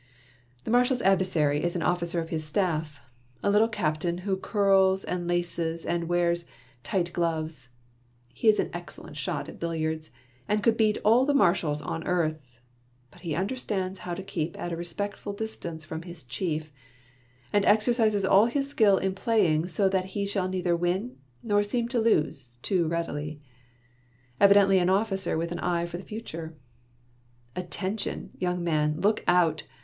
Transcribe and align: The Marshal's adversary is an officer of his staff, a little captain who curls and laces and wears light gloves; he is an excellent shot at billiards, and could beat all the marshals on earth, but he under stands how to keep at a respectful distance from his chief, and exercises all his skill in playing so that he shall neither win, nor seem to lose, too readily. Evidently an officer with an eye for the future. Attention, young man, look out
The 0.63 0.71
Marshal's 0.71 1.03
adversary 1.03 1.61
is 1.63 1.75
an 1.75 1.83
officer 1.83 2.19
of 2.19 2.29
his 2.29 2.43
staff, 2.43 3.01
a 3.43 3.51
little 3.51 3.67
captain 3.67 4.17
who 4.25 4.35
curls 4.35 5.03
and 5.03 5.27
laces 5.27 5.85
and 5.85 6.05
wears 6.09 6.47
light 6.91 7.13
gloves; 7.13 7.69
he 8.33 8.47
is 8.47 8.59
an 8.59 8.71
excellent 8.73 9.15
shot 9.15 9.47
at 9.47 9.59
billiards, 9.59 10.09
and 10.47 10.63
could 10.63 10.75
beat 10.75 10.97
all 11.05 11.23
the 11.23 11.35
marshals 11.35 11.83
on 11.83 12.03
earth, 12.07 12.57
but 13.11 13.21
he 13.21 13.35
under 13.35 13.55
stands 13.55 13.99
how 13.99 14.15
to 14.15 14.23
keep 14.23 14.57
at 14.57 14.71
a 14.71 14.75
respectful 14.75 15.33
distance 15.33 15.85
from 15.85 16.01
his 16.01 16.23
chief, 16.23 16.73
and 17.53 17.63
exercises 17.63 18.25
all 18.25 18.47
his 18.47 18.67
skill 18.67 18.97
in 18.97 19.13
playing 19.13 19.67
so 19.67 19.87
that 19.87 20.05
he 20.17 20.25
shall 20.25 20.49
neither 20.49 20.75
win, 20.75 21.15
nor 21.43 21.61
seem 21.61 21.87
to 21.89 21.99
lose, 21.99 22.55
too 22.63 22.87
readily. 22.87 23.39
Evidently 24.39 24.79
an 24.79 24.89
officer 24.89 25.37
with 25.37 25.51
an 25.51 25.59
eye 25.59 25.85
for 25.85 25.97
the 25.97 26.03
future. 26.03 26.55
Attention, 27.55 28.31
young 28.39 28.63
man, 28.63 28.99
look 28.99 29.23
out 29.27 29.61